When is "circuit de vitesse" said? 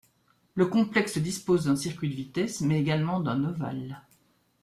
1.75-2.61